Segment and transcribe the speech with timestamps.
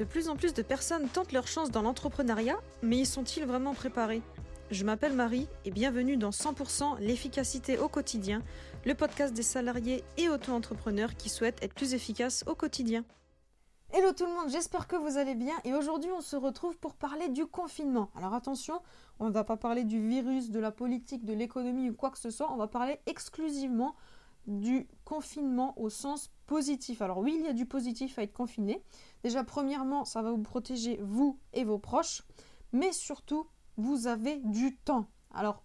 [0.00, 3.74] De plus en plus de personnes tentent leur chance dans l'entrepreneuriat, mais y sont-ils vraiment
[3.74, 4.22] préparés?
[4.70, 8.42] Je m'appelle Marie et bienvenue dans 100% l'efficacité au quotidien,
[8.86, 13.04] le podcast des salariés et auto-entrepreneurs qui souhaitent être plus efficaces au quotidien.
[13.92, 16.94] Hello tout le monde, j'espère que vous allez bien et aujourd'hui on se retrouve pour
[16.94, 18.10] parler du confinement.
[18.16, 18.80] Alors attention,
[19.18, 22.18] on ne va pas parler du virus, de la politique, de l'économie ou quoi que
[22.18, 23.96] ce soit, on va parler exclusivement
[24.46, 27.02] du confinement au sens positif.
[27.02, 28.82] Alors oui, il y a du positif à être confiné.
[29.22, 32.22] Déjà, premièrement, ça va vous protéger, vous et vos proches,
[32.72, 35.06] mais surtout, vous avez du temps.
[35.32, 35.62] Alors,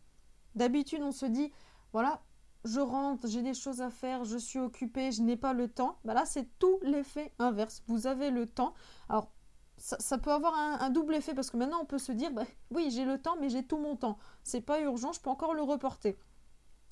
[0.55, 1.51] d'habitude, on se dit,
[1.93, 2.21] voilà,
[2.63, 5.99] je rentre, j'ai des choses à faire, je suis occupé, je n'ai pas le temps.
[6.03, 7.83] Bah là, c'est tout l'effet inverse.
[7.87, 8.73] Vous avez le temps.
[9.07, 9.31] Alors,
[9.77, 12.89] ça, peut avoir un, double effet parce que maintenant, on peut se dire, bah, oui,
[12.91, 14.17] j'ai le temps, mais j'ai tout mon temps.
[14.43, 16.17] C'est pas urgent, je peux encore le reporter.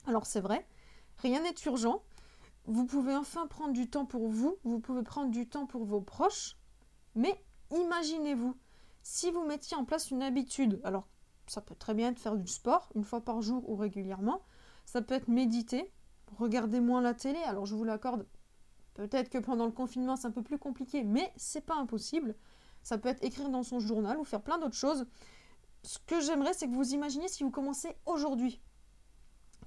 [0.05, 0.67] Alors, c'est vrai,
[1.23, 2.03] rien n'est urgent.
[2.65, 6.01] Vous pouvez enfin prendre du temps pour vous, vous pouvez prendre du temps pour vos
[6.01, 6.55] proches,
[7.15, 8.55] mais imaginez-vous,
[9.01, 11.07] si vous mettiez en place une habitude, alors
[11.47, 14.41] ça peut très bien être faire du sport une fois par jour ou régulièrement,
[14.85, 15.91] ça peut être méditer,
[16.37, 18.25] regarder moins la télé, alors je vous l'accorde,
[18.93, 22.35] peut-être que pendant le confinement c'est un peu plus compliqué, mais c'est pas impossible.
[22.81, 25.05] Ça peut être écrire dans son journal ou faire plein d'autres choses.
[25.83, 28.61] Ce que j'aimerais, c'est que vous imaginiez si vous commencez aujourd'hui.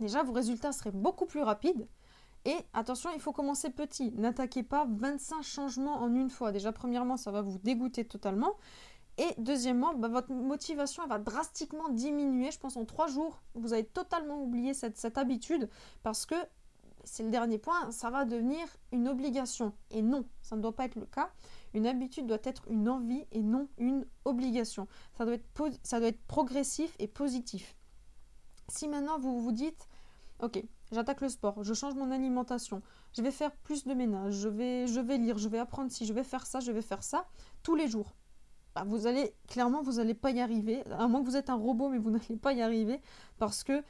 [0.01, 1.87] Déjà, vos résultats seraient beaucoup plus rapides.
[2.45, 4.13] Et attention, il faut commencer petit.
[4.13, 6.53] N'attaquez pas 25 changements en une fois.
[6.53, 8.55] Déjà, premièrement, ça va vous dégoûter totalement.
[9.19, 12.51] Et deuxièmement, bah, votre motivation va drastiquement diminuer.
[12.51, 15.69] Je pense en trois jours, vous avez totalement oublié cette, habitude
[16.03, 16.35] parce que
[17.03, 19.73] c'est le dernier point, ça va devenir une obligation.
[19.91, 21.31] Et non, ça ne doit pas être le cas.
[21.73, 24.87] Une habitude doit être une envie et non une obligation.
[25.17, 27.75] Ça doit être progressif et positif.
[28.69, 29.89] Si maintenant vous vous dites,
[30.41, 32.81] ok, J'attaque le sport, je change mon alimentation,
[33.12, 34.86] je vais faire plus de ménage, je vais,
[35.19, 37.27] lire, je vais apprendre si je vais faire ça, je vais faire ça,
[37.64, 38.14] tous les jours.
[38.77, 41.56] Bah, vous allez, clairement, vous n'allez pas y arriver, à moins que vous êtes un
[41.56, 43.00] robot, mais vous n'allez pas y arriver,
[43.38, 43.81] parce que,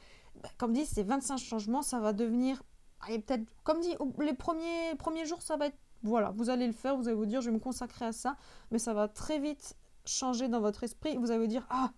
[0.41, 2.63] bah, comme dit, ces 25 changements, ça va devenir,
[3.01, 6.73] allez, peut-être, comme dit, les premiers, premiers jours, ça va être, voilà, vous allez le
[6.73, 8.37] faire, vous allez vous dire, je vais me consacrer à ça,
[8.71, 11.91] mais ça va très vite changer dans votre esprit, vous allez vous dire, ah,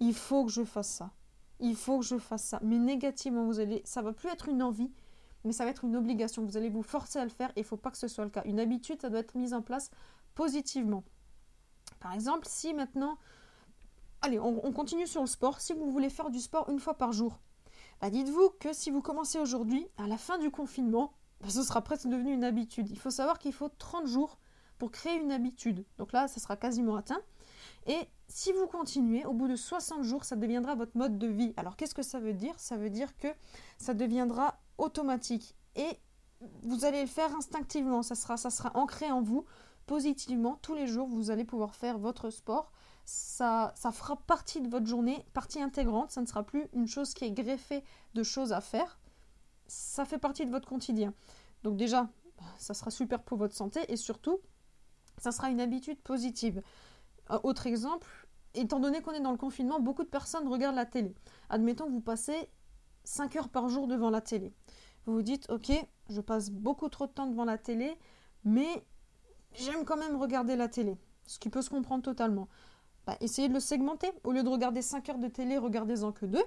[0.00, 1.12] il faut que je fasse ça
[1.60, 2.60] il faut que je fasse ça.
[2.62, 4.90] Mais négativement, vous allez, ça va plus être une envie,
[5.44, 6.44] mais ça va être une obligation.
[6.44, 8.30] Vous allez vous forcer à le faire et il faut pas que ce soit le
[8.30, 8.42] cas.
[8.44, 9.90] Une habitude, ça doit être mise en place
[10.34, 11.04] positivement.
[12.00, 13.18] Par exemple, si maintenant,
[14.22, 15.60] allez, on, continue sur le sport.
[15.60, 17.40] Si vous voulez faire du sport une fois par jour,
[18.00, 21.82] bah dites-vous que si vous commencez aujourd'hui, à la fin du confinement, bah, ce sera
[21.82, 22.90] presque devenu une habitude.
[22.90, 24.38] Il faut savoir qu'il faut 30 jours
[24.78, 25.84] pour créer une habitude.
[25.98, 27.20] Donc là, ça sera quasiment atteint.
[27.90, 31.52] Et si vous continuez, au bout de 60 jours, ça deviendra votre mode de vie.
[31.56, 32.54] Alors qu'est-ce que ça veut dire?
[32.56, 33.26] Ça veut dire que
[33.78, 35.98] ça deviendra automatique et
[36.62, 38.04] vous allez le faire instinctivement.
[38.04, 38.36] Ça sera,
[38.74, 39.44] ancré en vous
[39.86, 40.60] positivement.
[40.62, 42.70] Tous les jours, vous allez pouvoir faire votre sport.
[43.06, 46.12] Ça, ça fera partie de votre journée, partie intégrante.
[46.12, 47.82] Ça ne sera plus une chose qui est greffée
[48.14, 49.00] de choses à faire.
[49.66, 51.12] Ça fait partie de votre quotidien.
[51.64, 52.08] Donc déjà,
[52.56, 54.38] ça sera super pour votre santé et surtout,
[55.18, 56.62] ça sera une habitude positive.
[57.42, 58.08] Autre exemple,
[58.54, 61.14] étant donné qu'on est dans le confinement, beaucoup de personnes regardent la télé.
[61.48, 62.50] Admettons que vous passez
[63.04, 64.52] 5 heures par jour devant la télé.
[65.06, 65.72] Vous vous dites, ok,
[66.08, 67.96] je passe beaucoup trop de temps devant la télé,
[68.44, 68.84] mais
[69.54, 70.98] j'aime quand même regarder la télé.
[71.26, 72.48] Ce qui peut se comprendre totalement.
[73.06, 74.10] Bah, essayez de le segmenter.
[74.24, 76.42] Au lieu de regarder 5 heures de télé, regardez-en que 2.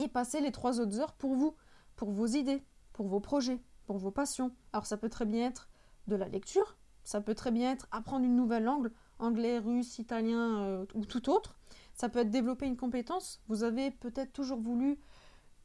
[0.00, 1.54] Et passez les 3 autres heures pour vous,
[1.96, 4.52] pour vos idées, pour vos projets, pour vos passions.
[4.72, 5.68] Alors ça peut très bien être
[6.06, 8.90] de la lecture, ça peut très bien être apprendre une nouvelle langue,
[9.22, 11.56] anglais, russe, italien euh, ou tout autre.
[11.94, 13.40] Ça peut être développer une compétence.
[13.48, 14.98] Vous avez peut-être toujours voulu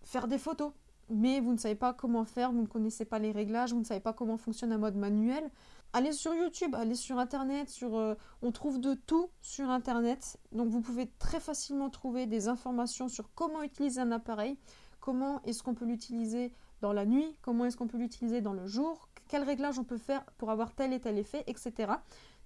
[0.04, 0.72] faire des photos,
[1.10, 3.86] mais vous ne savez pas comment faire, vous ne connaissez pas les réglages, vous ne
[3.86, 5.50] savez pas comment fonctionne un mode manuel.
[5.94, 10.38] Allez sur YouTube, allez sur Internet, sur, euh, on trouve de tout sur Internet.
[10.52, 14.58] Donc vous pouvez très facilement trouver des informations sur comment utiliser un appareil,
[15.00, 16.52] comment est-ce qu'on peut l'utiliser
[16.82, 19.98] dans la nuit, comment est-ce qu'on peut l'utiliser dans le jour, quel réglage on peut
[19.98, 21.94] faire pour avoir tel et tel effet, etc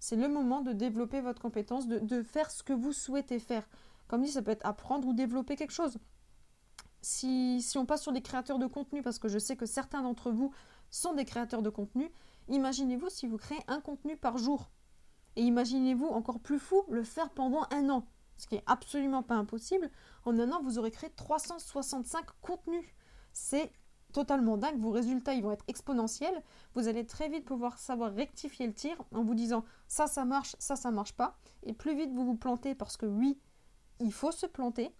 [0.01, 3.69] c'est le moment de développer votre compétence, de, faire ce que vous souhaitez faire.
[4.07, 5.99] Comme dit, ça peut être apprendre ou développer quelque chose.
[7.03, 10.31] Si, on passe sur des créateurs de contenu, parce que je sais que certains d'entre
[10.31, 10.51] vous
[10.89, 12.11] sont des créateurs de contenu,
[12.49, 14.71] imaginez-vous si vous créez un contenu par jour.
[15.35, 18.07] Et imaginez-vous encore plus fou, le faire pendant un an.
[18.37, 19.91] Ce qui est absolument pas impossible.
[20.25, 22.89] En un an, vous aurez créé 365 contenus.
[23.33, 23.71] C'est
[24.11, 26.43] totalement dingue, vos résultats ils vont être exponentiels,
[26.75, 30.55] vous allez très vite pouvoir savoir rectifier le tir en vous disant ça ça marche,
[30.59, 33.39] ça ça marche pas, et plus vite vous vous plantez parce que oui,
[33.99, 34.93] il faut se planter,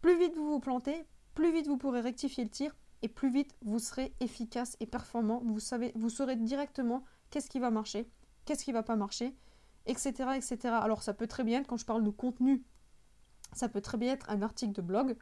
[0.00, 1.04] plus vite vous vous plantez,
[1.34, 5.42] plus vite vous pourrez rectifier le tir, et plus vite vous serez efficace et performant,
[5.44, 5.60] vous,
[6.10, 8.08] saurez directement qu'est-ce qui va marcher,
[8.44, 9.36] qu'est-ce qui va pas marcher,
[9.86, 10.58] etc., etc.
[10.80, 12.64] Alors ça peut très bien être, quand je parle de contenu,
[13.52, 15.16] ça peut très bien être un article de blog,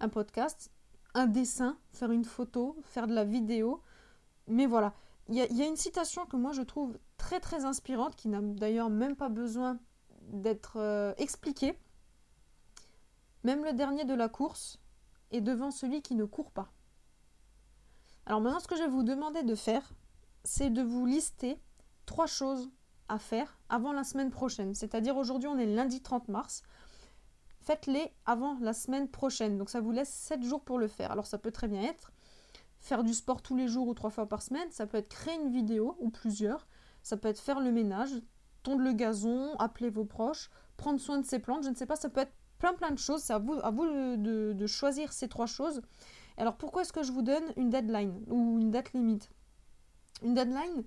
[0.00, 0.70] un podcast,
[1.16, 3.82] un dessin, faire une photo, faire de la vidéo.
[4.46, 4.94] Mais voilà,
[5.28, 8.90] il y, a une citation que moi je trouve très très inspirante, qui n'a d'ailleurs
[8.90, 9.78] même pas besoin
[10.28, 11.76] d'être euh, expliquée.
[13.42, 14.78] Même le dernier de la course
[15.32, 16.70] est devant celui qui ne court pas.
[18.26, 19.94] Alors maintenant, ce que je vais vous demander de faire,
[20.44, 21.60] c'est de vous lister
[22.04, 22.70] trois choses
[23.08, 24.74] à faire avant la semaine prochaine.
[24.74, 26.62] C'est-à-dire aujourd'hui, on est lundi 30 mars.
[27.66, 29.58] Faites-les avant la semaine prochaine.
[29.58, 31.10] Donc ça vous laisse 7 jours pour le faire.
[31.10, 32.12] Alors ça peut très bien être
[32.78, 34.70] faire du sport tous les jours ou trois fois par semaine.
[34.70, 36.68] Ça peut être créer une vidéo ou plusieurs.
[37.02, 38.10] Ça peut être faire le ménage,
[38.62, 41.64] tondre le gazon, appeler vos proches, prendre soin de ses plantes.
[41.64, 43.22] Je ne sais pas, ça peut être plein plein de choses.
[43.22, 43.84] C'est à vous, à vous
[44.16, 45.82] de, choisir ces trois choses.
[46.36, 49.28] Alors pourquoi est-ce que je vous donne une deadline ou une date limite?
[50.22, 50.84] Une deadline,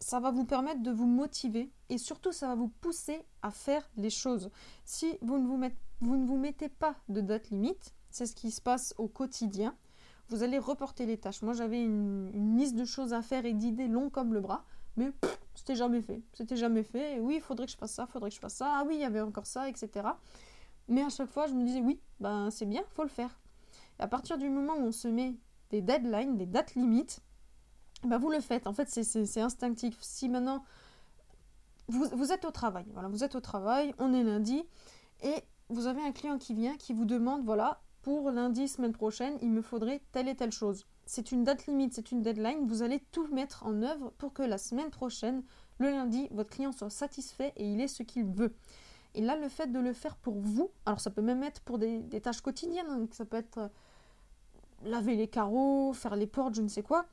[0.00, 3.86] ça va vous permettre de vous motiver et surtout ça va vous pousser à faire
[3.98, 4.50] les choses.
[4.86, 5.58] Si vous ne vous,
[6.00, 9.76] vous, ne vous mettez pas de date limite, c'est ce qui se passe au quotidien,
[10.28, 11.42] vous allez reporter les tâches.
[11.42, 14.64] Moi j'avais une, liste de choses à faire et d'idées longues comme le bras,
[14.96, 15.12] mais
[15.54, 16.22] c'était jamais fait.
[16.32, 17.18] C'était jamais fait.
[17.20, 18.72] oui, il faudrait que je fasse ça, faudrait que je fasse ça.
[18.78, 20.08] Ah oui, il y avait encore ça, etc.
[20.88, 23.38] Mais à chaque fois, je me disais oui, ben c'est bien, faut le faire.
[23.98, 25.36] Et à partir du moment où on se met
[25.70, 27.20] des deadlines, des dates limites,
[28.04, 28.66] bah, vous le faites.
[28.66, 29.96] En fait, c'est instinctif.
[30.00, 30.64] Si maintenant
[31.88, 34.64] vous, vous, êtes au travail, voilà, vous êtes au travail, on est lundi,
[35.22, 39.36] et vous avez un client qui vient, qui vous demande, voilà, pour lundi, semaine prochaine,
[39.42, 40.86] il me faudrait telle et telle chose.
[41.06, 44.42] C'est une date limite, c'est une deadline, vous allez tout mettre en œuvre pour que
[44.42, 45.42] la semaine prochaine,
[45.78, 48.54] le lundi, votre client soit satisfait et il ait ce qu'il veut.
[49.14, 51.78] Et là, le fait de le faire pour vous, alors ça peut même être pour
[51.78, 53.68] des, tâches quotidiennes, hein, ça peut être euh,
[54.84, 57.06] laver les carreaux, faire les portes, je ne sais quoi,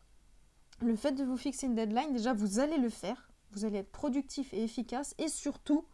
[0.81, 3.91] le fait de vous fixer une deadline, déjà, vous allez le faire, vous allez être
[3.91, 5.85] productif et efficace, et surtout,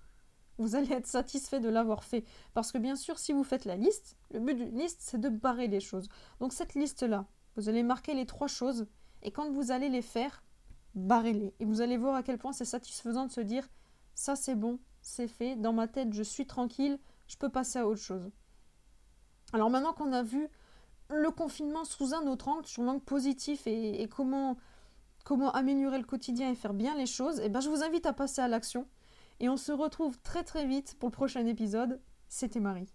[0.60, 2.26] vous allez être satisfait de l'avoir fait.
[2.54, 5.30] Parce que bien sûr, si vous faites la liste, le but d'une liste, c'est de
[5.30, 6.10] barrer les choses.
[6.40, 7.26] Donc cette liste-là,
[7.56, 8.86] vous allez marquer les trois choses,
[9.24, 10.44] et quand vous allez les faire,
[10.96, 11.54] barrez-les.
[11.60, 13.68] Et vous allez voir à quel point c'est satisfaisant de se dire,
[14.16, 17.88] ça c'est bon, c'est fait, dans ma tête, je suis tranquille, je peux passer à
[17.88, 18.30] autre chose.
[19.54, 20.48] Alors maintenant qu'on a vu
[21.10, 24.58] le confinement sous un autre angle, sur l'angle positif et, comment,
[25.24, 28.14] comment améliorer le quotidien et faire bien les choses, eh ben je vous invite à
[28.14, 28.88] passer à l'action.
[29.40, 32.02] Et on se retrouve très très vite pour le prochain épisode.
[32.28, 32.94] C'était Marie.